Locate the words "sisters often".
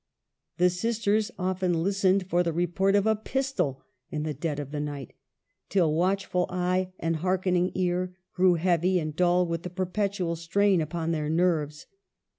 0.71-1.83